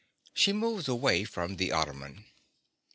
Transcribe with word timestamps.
(_She 0.35 0.51
moves 0.51 0.87
away 0.87 1.25
from 1.25 1.57
the 1.57 1.71
ottoman. 1.71 2.25